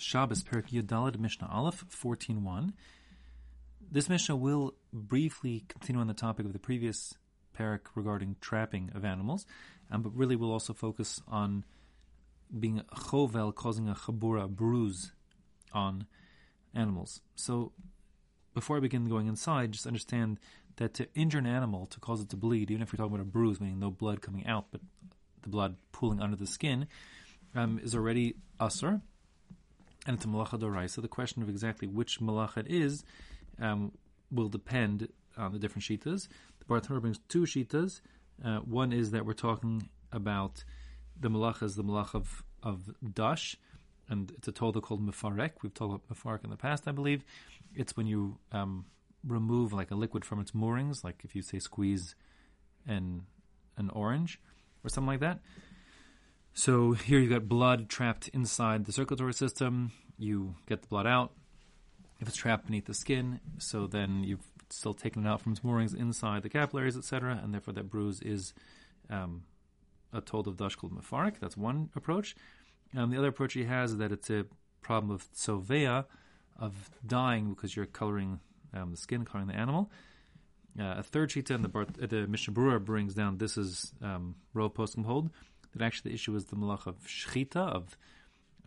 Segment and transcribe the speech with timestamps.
[0.00, 2.72] Shabbos Perik Yudalad Mishnah Aleph 14.1.
[3.92, 7.14] This Mishnah will briefly continue on the topic of the previous
[7.58, 9.44] parak regarding trapping of animals,
[9.90, 11.64] um, but really will also focus on
[12.58, 15.12] being a chovel, causing a chabura, bruise
[15.72, 16.06] on
[16.74, 17.20] animals.
[17.34, 17.72] So,
[18.54, 20.40] before I begin going inside, just understand
[20.76, 23.22] that to injure an animal, to cause it to bleed, even if you're talking about
[23.22, 24.80] a bruise, meaning no blood coming out, but
[25.42, 26.88] the blood pooling under the skin,
[27.54, 29.02] um, is already usr,
[30.06, 31.02] and it's a malacha doraisa.
[31.02, 33.04] The question of exactly which malacha it is
[33.60, 33.92] um,
[34.30, 36.28] will depend on the different shitas.
[36.58, 38.00] The Bartenura brings two shitas.
[38.44, 40.64] Uh, one is that we're talking about
[41.18, 43.56] the malacha is the malacha of, of dash,
[44.08, 45.52] and it's a tolda called mefarek.
[45.62, 47.24] We've talked about mefarek in the past, I believe.
[47.74, 48.86] It's when you um,
[49.26, 52.14] remove like a liquid from its moorings, like if you say squeeze
[52.86, 53.22] an
[53.76, 54.40] an orange
[54.82, 55.40] or something like that.
[56.60, 59.92] So here you've got blood trapped inside the circulatory system.
[60.18, 61.32] You get the blood out.
[62.20, 65.64] If it's trapped beneath the skin, so then you've still taken it out from its
[65.64, 68.52] moorings inside the capillaries, etc., and therefore that bruise is
[69.08, 69.44] um,
[70.12, 71.38] a told of dash called mefarik.
[71.40, 72.36] That's one approach.
[72.94, 74.44] Um, the other approach he has is that it's a
[74.82, 76.04] problem of tsovea,
[76.58, 78.38] of dying because you're coloring
[78.74, 79.90] um, the skin, coloring the animal.
[80.78, 83.94] Uh, a third shita in the, Bar- uh, the Mishnah Berurah brings down this is
[84.02, 85.30] um, Ro Poskim hold
[85.74, 87.96] that actually the issue is the malach of shchita, of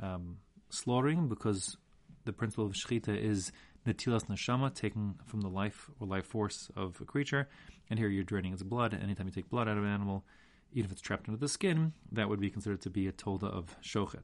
[0.00, 0.38] um,
[0.70, 1.76] slaughtering, because
[2.24, 3.52] the principle of shchita is
[3.86, 7.48] netilas neshama, taken from the life or life force of a creature,
[7.90, 8.92] and here you're draining its blood.
[8.92, 10.24] And anytime you take blood out of an animal,
[10.72, 13.44] even if it's trapped under the skin, that would be considered to be a tolda
[13.44, 14.22] of shochet.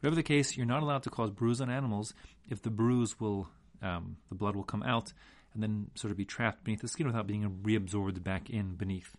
[0.00, 2.14] Whatever the case, you're not allowed to cause bruise on animals
[2.48, 3.48] if the bruise will,
[3.82, 5.12] um, the blood will come out
[5.52, 9.16] and then sort of be trapped beneath the skin without being reabsorbed back in beneath.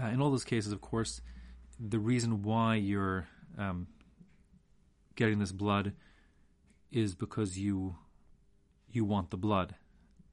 [0.00, 1.20] Uh, in all those cases, of course,
[1.78, 3.26] the reason why you're
[3.58, 3.86] um,
[5.16, 5.92] getting this blood
[6.90, 7.96] is because you
[8.90, 9.74] you want the blood.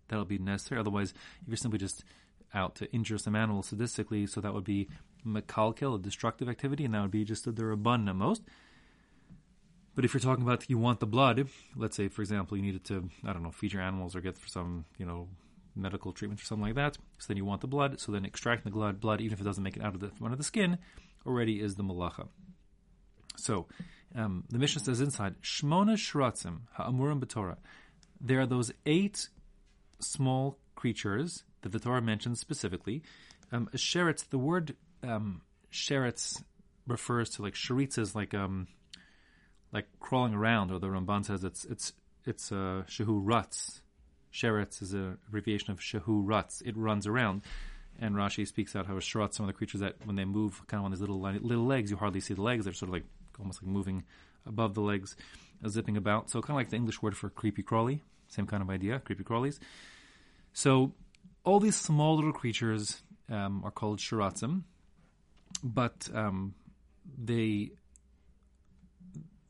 [0.10, 0.80] That'll be necessary.
[0.80, 2.04] Otherwise, if you're simply just
[2.54, 4.89] out to injure some animal sadistically, so that would be
[5.26, 8.42] makalkel, a destructive activity, and that would be just a durabun at most.
[9.95, 12.83] But if you're talking about you want the blood, let's say, for example, you needed
[12.86, 15.27] to, I don't know, feed your animals or get for some, you know,
[15.76, 16.98] medical treatment or something like that.
[17.17, 18.00] So then you want the blood.
[18.00, 20.11] So then extracting the blood, blood, even if it doesn't make it out of the
[20.23, 20.77] under the skin,
[21.26, 22.28] already is the malacha.
[23.38, 23.68] So
[24.16, 27.58] um, the Mishnah says inside Shmona Shratzim Ha'amurim B'Torah.
[28.20, 29.30] There are those eight
[30.00, 33.04] small creatures that the Torah mentions specifically.
[33.52, 35.42] Um, sheretz, the word um,
[35.72, 36.42] sheretz
[36.88, 38.68] refers to like sharitzas, like um,
[39.72, 41.94] like crawling around, or the Ramban says it's it's
[42.26, 43.82] it's uh, shehu ruts.
[44.34, 46.62] Sheretz is a abbreviation of shehu ruts.
[46.66, 47.42] It runs around.
[48.02, 50.65] And Rashi speaks out how a shrat, some of the creatures that when they move
[50.67, 52.65] kind of on these little little legs, you hardly see the legs.
[52.65, 53.05] They're sort of like
[53.37, 54.04] almost like moving
[54.45, 55.15] above the legs,
[55.64, 56.30] uh, zipping about.
[56.30, 59.23] So kind of like the English word for creepy crawly, same kind of idea, creepy
[59.23, 59.59] crawlies.
[60.54, 60.93] So
[61.43, 64.64] all these small little creatures um, are called shiratzim,
[65.64, 66.55] but um,
[67.17, 67.71] they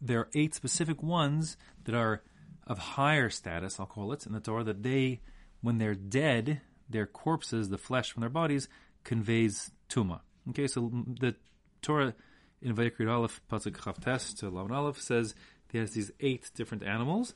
[0.01, 2.23] there are eight specific ones that are
[2.65, 5.21] of higher status, I'll call it, in the Torah, that they,
[5.61, 8.67] when they're dead, their corpses, the flesh from their bodies,
[9.03, 10.21] conveys tuma.
[10.49, 11.35] Okay, so the
[11.81, 12.13] Torah
[12.61, 15.35] in Vayikri Aleph, Pasuk Chavtes to Lavan Aleph says
[15.71, 17.33] there's these eight different animals.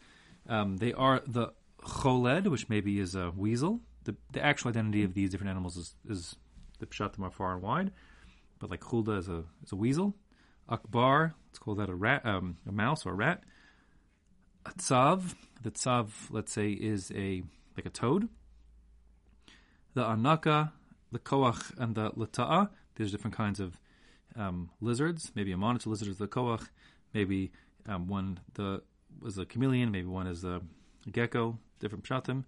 [0.48, 3.80] Um, they are the choled, which maybe is a weasel.
[4.04, 6.36] The, the actual identity of these different animals is, is
[6.80, 7.92] the pshatim are far and wide,
[8.60, 10.16] but like chulda is a is a weasel.
[10.68, 13.44] Akbar, let's call that a rat, um, a mouse or a rat.
[14.66, 17.44] A tzav, the tzav, let's say, is a
[17.78, 18.28] like a toad
[19.94, 20.72] the anaka,
[21.12, 22.70] the koach, and the lata'a.
[22.96, 23.80] There's different kinds of
[24.36, 25.32] um, lizards.
[25.36, 26.68] Maybe a monitor lizard is the koach.
[27.14, 27.52] Maybe
[27.88, 28.82] um, one the
[29.22, 29.92] was a chameleon.
[29.92, 30.62] Maybe one is a
[31.12, 31.60] gecko.
[31.80, 32.46] Different pshatim.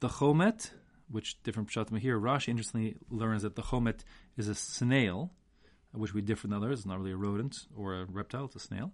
[0.00, 0.70] The chomet,
[1.10, 2.18] which different pshatim here.
[2.18, 4.00] Rashi interestingly learns that the chomet
[4.36, 5.32] is a snail,
[5.92, 6.80] which we differ than others.
[6.80, 8.46] It's not really a rodent or a reptile.
[8.46, 8.92] It's a snail.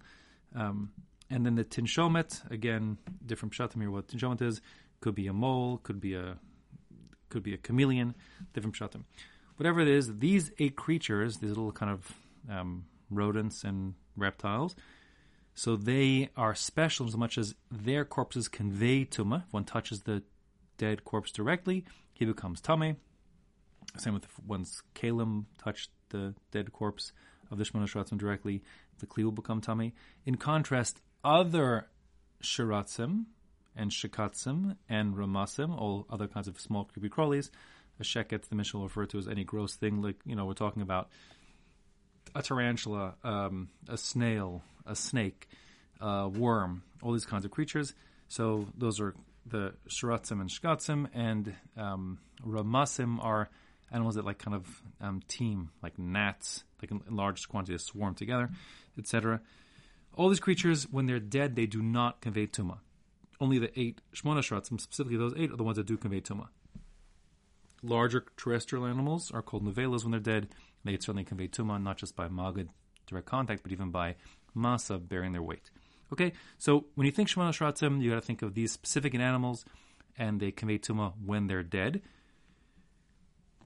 [0.55, 0.93] Um,
[1.31, 3.91] and then the tinshomet, again, different pshatim here.
[3.91, 4.61] What tinshomet is
[5.01, 6.37] could be a mole, could be a
[7.33, 8.15] could be a chameleon,
[8.53, 9.03] different pshatim.
[9.57, 12.13] Whatever it is, these eight creatures, these little kind of
[12.51, 14.77] um, rodents and reptiles,
[15.55, 19.45] so they are special as much as their corpses convey tuma.
[19.47, 20.23] If one touches the
[20.79, 22.97] dead corpse directly, he becomes tummy.
[23.99, 27.13] Same with one's kalim touched the dead corpse
[27.51, 28.63] of the Shemona Shiratzim directly,
[28.99, 29.95] the kli will become tummy.
[30.25, 31.89] In contrast, other
[32.43, 33.27] Shiratzim,
[33.77, 37.51] and shikatzim and ramasim, all other kinds of small creepy crawlies.
[38.01, 40.55] A sheket, the Mishnah will refer to as any gross thing, like, you know, we're
[40.55, 41.09] talking about
[42.35, 45.49] a tarantula, um, a snail, a snake,
[46.01, 47.95] a worm, all these kinds of creatures.
[48.29, 49.15] So those are
[49.47, 53.51] the shiratzim and shkatzim, and um, ramasim are
[53.93, 58.49] animals that like kind of um, team, like gnats, like in, large quantities swarm together,
[58.99, 59.41] etc.
[60.15, 62.79] All these creatures, when they're dead, they do not convey tuma.
[63.43, 66.47] Only the eight shmona shiratzim, specifically those eight, are the ones that do convey tuma.
[67.83, 70.45] Larger terrestrial animals are called novelas when they're dead.
[70.45, 70.53] and
[70.85, 72.69] They certainly convey tuma, not just by magid
[73.09, 74.15] direct contact, but even by
[74.57, 75.73] masa bearing their weight.
[76.13, 79.65] Okay, so when you think Shemana Shratzim, you got to think of these specific animals,
[80.17, 82.01] and they convey tuma when they're dead.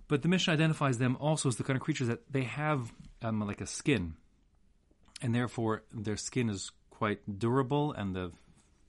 [0.08, 3.46] But the mission identifies them also as the kind of creatures that they have um,
[3.46, 4.14] like a skin,
[5.20, 8.32] and therefore their skin is quite durable, and the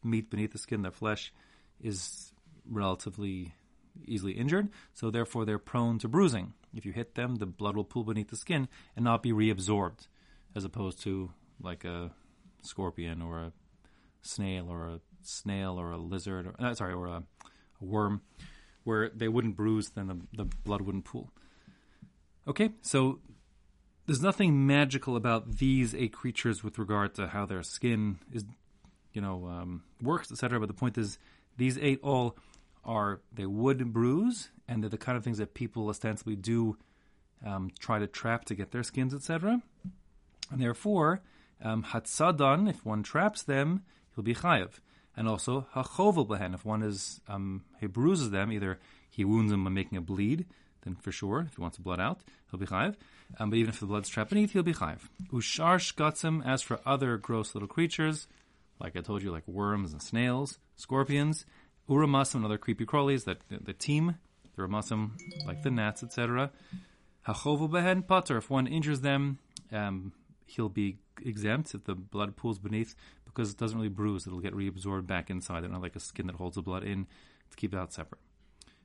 [0.08, 1.34] meat beneath the skin, their flesh,
[1.82, 2.32] is
[2.70, 3.54] relatively
[4.06, 4.70] easily injured.
[4.94, 6.54] So therefore they're prone to bruising.
[6.76, 10.08] If you hit them, the blood will pool beneath the skin and not be reabsorbed,
[10.56, 11.32] as opposed to
[11.62, 12.12] like a
[12.62, 13.54] scorpion or a
[14.22, 17.24] snail or a snail or a lizard, or, uh, sorry, or a,
[17.82, 18.22] a, worm,
[18.84, 21.32] where they wouldn't bruise, then the, the blood wouldn't pool.
[22.48, 23.20] Okay, so
[24.06, 28.46] there's nothing magical about these eight creatures with regard to how their skin is,
[29.14, 30.60] you know, um, works, etc.
[30.60, 31.18] But the point is,
[31.58, 32.38] these eight all
[32.86, 36.78] are they would bruise, and they're the kind of things that people ostensibly do
[37.46, 39.62] um, try to trap to get their skins, etc.
[40.52, 41.22] And therefore,
[41.62, 43.84] um, if one traps them,
[44.16, 44.72] he'll be chayav.
[45.16, 48.80] And also hachovel behen, if one is um, he bruises them, either
[49.10, 50.46] he wounds them by making a bleed,
[50.84, 52.96] then for sure, if he wants the blood out, he'll be chayav.
[53.40, 55.00] Um, but even if the blood's trapped beneath, he'll be chayav.
[55.34, 58.28] Ushar shkatzim, as for other gross little creatures,
[58.80, 61.46] like I told you, like worms and snails, scorpions,
[61.90, 64.18] uramasim and other creepy crawlies that the, the team,
[64.56, 65.12] the ramasim,
[65.46, 66.52] like the gnats, etc.
[67.28, 69.40] Hachovel behen pater, if one injures them,
[69.72, 70.14] um,
[70.46, 72.96] he'll be exempt if the blood pools beneath
[73.26, 74.26] because it doesn't really bruise.
[74.26, 75.62] It'll get reabsorbed back inside.
[75.62, 77.06] They're not like a skin that holds the blood in
[77.50, 78.22] to keep it out separate.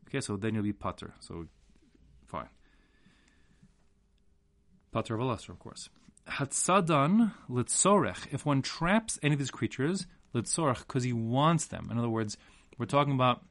[0.08, 1.14] Okay, so then you'll be pater.
[1.20, 1.46] So
[2.26, 2.48] fine.
[4.92, 5.88] Pater of of course.
[6.28, 8.32] Hatsadan litzorech.
[8.32, 11.88] If one traps any of these creatures, litzorech, because he wants them.
[11.90, 12.36] In other words,
[12.78, 13.42] we're talking about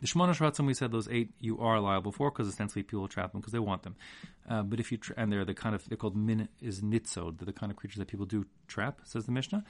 [0.00, 3.32] the Shemona Shratzim, we said those eight you are liable for because essentially people trap
[3.32, 3.96] them because they want them.
[4.48, 7.38] Uh, but if you tra- and they're the kind of they're called min is nitzod,
[7.38, 9.64] they're the kind of creatures that people do trap, says the Mishnah.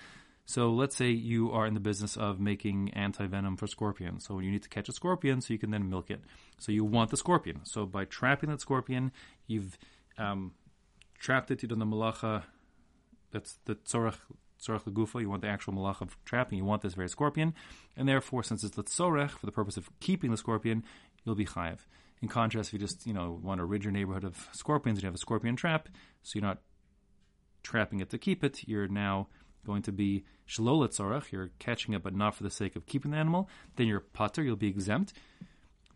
[0.47, 4.27] So let's say you are in the business of making anti venom for scorpions.
[4.27, 6.20] So you need to catch a scorpion so you can then milk it.
[6.59, 7.61] So you want the scorpion.
[7.65, 9.12] So by trapping that scorpion,
[9.47, 9.79] you've
[10.19, 10.53] um,
[11.19, 11.63] trapped it.
[11.63, 12.45] You've done the malacha.
[13.31, 14.17] That's the tzorach
[14.65, 17.55] tzorech legufa, you want the actual malach of trapping, you want this very scorpion,
[17.97, 20.85] and therefore, since it's the tzorech, for the purpose of keeping the scorpion,
[21.25, 21.79] you'll be chayiv.
[22.23, 25.03] In contrast, if you just, you know, want to rid your neighborhood of scorpions and
[25.03, 25.89] you have a scorpion trap,
[26.23, 26.61] so you're not
[27.63, 29.29] trapping it to keep it, you're now
[29.67, 33.11] going to be shalolet tzorech, you're catching it but not for the sake of keeping
[33.11, 35.13] the animal, then you're pater, you'll be exempt.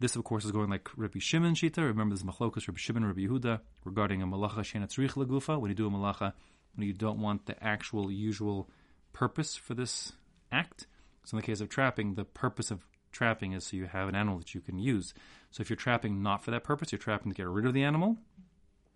[0.00, 1.78] This, of course, is going like Rabbi Shimon Shita.
[1.78, 5.60] Remember, this machlokas Rabbi Shimon Rabbi Yehuda regarding a malacha shenatzrich legufa.
[5.60, 6.32] When you do a malacha
[6.78, 8.70] when you don't want the actual usual
[9.12, 10.12] purpose for this
[10.52, 10.86] act.
[11.24, 14.14] So in the case of trapping, the purpose of trapping is so you have an
[14.14, 15.12] animal that you can use.
[15.50, 17.82] So if you're trapping not for that purpose, you're trapping to get rid of the
[17.82, 18.16] animal.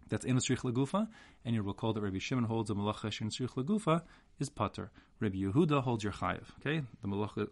[0.08, 1.08] That's in Srich Lagufa,
[1.44, 4.02] and you will recall that Rabbi Shimon holds a malacha Srich Lagufa
[4.38, 4.90] is pater.
[5.20, 6.44] Rabbi Yehuda holds your chayiv.
[6.60, 7.49] Okay, the malacha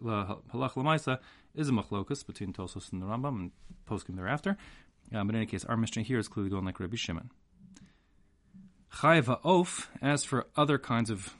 [0.75, 1.19] lamaisa
[1.55, 3.51] is a machlokus between Tosos and the Rambam and
[3.89, 4.57] poskim thereafter.
[5.13, 7.31] Um, but in any case, our Mishnah here is clearly going like Rabbi Shimon.
[8.95, 11.33] Chayva oaf, as for other kinds of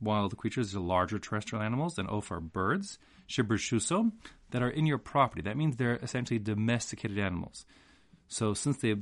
[0.00, 4.12] wild creatures, larger terrestrial animals than oaf are birds, shibrishuso,
[4.50, 5.42] that are in your property.
[5.42, 7.64] That means they're essentially domesticated animals.
[8.28, 8.96] So since they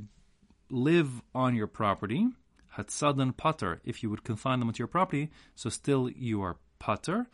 [0.70, 2.28] live on your property,
[2.76, 7.26] hatsadan pater, if you would confine them to your property, so still you are pater.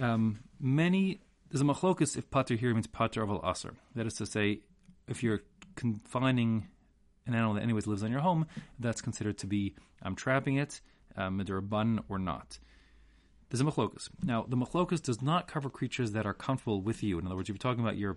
[0.00, 1.20] Um, many,
[1.50, 3.74] there's a machlokus if pater here means pater of al asr.
[3.94, 4.60] That is to say,
[5.08, 5.42] if you're
[5.76, 6.68] confining
[7.26, 8.46] an animal that anyways lives on your home,
[8.78, 10.80] that's considered to be um, trapping it,
[11.16, 12.58] um, bun or not.
[13.50, 14.08] There's a machlokus.
[14.22, 17.18] Now, the machlokus does not cover creatures that are comfortable with you.
[17.18, 18.16] In other words, if you're talking about your,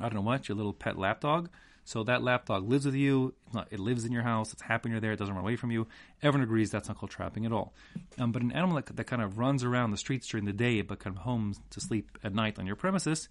[0.00, 1.48] I don't know what, your little pet lapdog,
[1.84, 3.34] so that lapdog lives with you,
[3.70, 5.88] it lives in your house, it's happy you're there, it doesn't run away from you.
[6.22, 7.74] Everyone agrees that's not called trapping at all.
[8.18, 10.82] Um, but an animal that, that, kind of runs around the streets during the day
[10.82, 13.28] but comes home to sleep at night on your premises,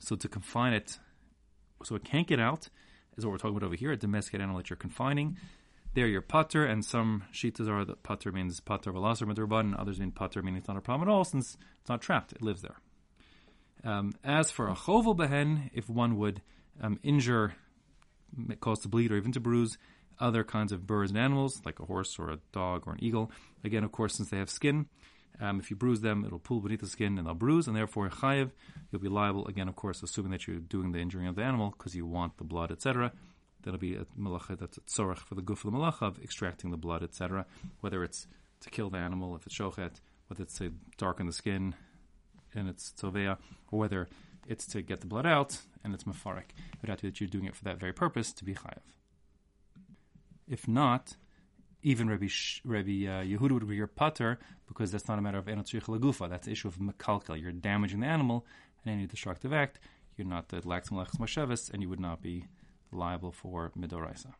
[0.00, 0.98] so to confine it
[1.84, 2.68] so it can't get out,
[3.16, 5.36] is what we're talking about over here, a domesticated animal that you're confining.
[5.94, 10.10] There, your pater, and some shitas are that pater means pater midrabban, and others mean
[10.10, 12.76] pater meaning it's not a problem at all since it's not trapped, it lives there.
[13.84, 16.40] Um, as for a chovel behen, if one would
[16.80, 17.54] um, injure,
[18.60, 19.78] cause to bleed or even to bruise
[20.18, 23.30] Other kinds of birds and animals, like a horse or a dog or an eagle,
[23.64, 24.86] again, of course, since they have skin,
[25.40, 28.08] um, if you bruise them, it'll pull beneath the skin and they'll bruise, and therefore
[28.08, 28.50] chayiv,
[28.90, 29.46] you'll be liable.
[29.46, 32.36] Again, of course, assuming that you're doing the injuring of the animal because you want
[32.36, 33.12] the blood, etc.
[33.62, 36.70] That'll be a malacha that's a tzorach for the goof of the malacha of extracting
[36.70, 37.46] the blood, etc.
[37.80, 38.26] Whether it's
[38.60, 41.74] to kill the animal, if it's shochet, whether it's to darken the skin,
[42.54, 43.38] and it's tzovea,
[43.70, 44.08] or whether
[44.46, 46.50] it's to get the blood out and it's mafarik.
[46.74, 48.54] It would have to be that you're doing it for that very purpose to be
[48.54, 48.82] chayav.
[50.48, 51.16] If not,
[51.82, 52.28] even Rabbi,
[52.64, 56.28] Rabbi uh, Yehuda would be your putter because that's not a matter of enotzrich lagufa.
[56.28, 57.40] That's the issue of makalkel.
[57.40, 58.46] You're damaging the animal
[58.84, 59.80] in any destructive act.
[60.16, 62.46] You're not the lax malachs mashavis, and you would not be
[62.92, 64.34] liable for midoraisa.